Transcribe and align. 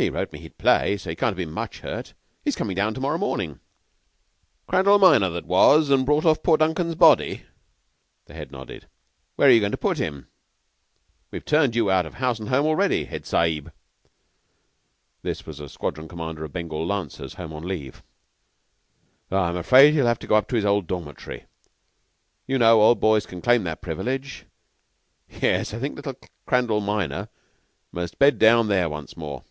"He 0.00 0.10
wrote 0.10 0.32
me 0.32 0.38
he'd 0.38 0.58
play, 0.58 0.96
so 0.96 1.10
he 1.10 1.16
can't 1.16 1.30
have 1.30 1.36
been 1.36 1.50
much 1.50 1.80
hurt. 1.80 2.14
He's 2.44 2.54
coming 2.54 2.76
down 2.76 2.94
to 2.94 3.00
morrow 3.00 3.18
morning." 3.18 3.58
"Crandall 4.68 5.00
minor 5.00 5.28
that 5.30 5.44
was, 5.44 5.90
and 5.90 6.06
brought 6.06 6.24
off 6.24 6.40
poor 6.40 6.56
Duncan's 6.56 6.94
body?" 6.94 7.42
The 8.26 8.34
Head 8.34 8.52
nodded. 8.52 8.86
"Where 9.34 9.48
are 9.48 9.50
you 9.50 9.58
going 9.58 9.72
to 9.72 9.76
put 9.76 9.98
him? 9.98 10.28
We've 11.32 11.44
turned 11.44 11.74
you 11.74 11.90
out 11.90 12.06
of 12.06 12.14
house 12.14 12.38
and 12.38 12.48
home 12.48 12.64
already, 12.64 13.06
Head 13.06 13.26
Sahib." 13.26 13.72
This 15.22 15.44
was 15.44 15.58
a 15.58 15.68
Squadron 15.68 16.06
Commander 16.06 16.44
of 16.44 16.52
Bengal 16.52 16.86
Lancers, 16.86 17.34
home 17.34 17.52
on 17.52 17.64
leave. 17.66 18.04
"I'm 19.32 19.56
afraid 19.56 19.94
he'll 19.94 20.06
have 20.06 20.20
to 20.20 20.28
go 20.28 20.36
up 20.36 20.46
to 20.50 20.54
his 20.54 20.64
old 20.64 20.86
dormitory. 20.86 21.46
You 22.46 22.56
know 22.60 22.82
old 22.82 23.00
boys 23.00 23.26
can 23.26 23.42
claim 23.42 23.64
that 23.64 23.82
privilege. 23.82 24.46
Yes, 25.28 25.74
I 25.74 25.80
think 25.80 25.96
little 25.96 26.14
Crandall 26.46 26.80
minor 26.82 27.30
must 27.90 28.20
bed 28.20 28.38
down 28.38 28.68
there 28.68 28.88
once 28.88 29.16
more." 29.16 29.42